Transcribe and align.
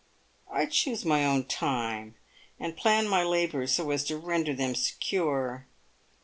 I 0.51 0.65
choose 0.65 1.05
my 1.05 1.23
own 1.23 1.43
time, 1.43 2.15
and 2.59 2.75
plan 2.75 3.07
my 3.07 3.21
labours 3.21 3.73
so 3.73 3.91
as 3.91 4.03
to 4.05 4.17
render 4.17 4.51
them 4.55 4.73
secure. 4.73 5.67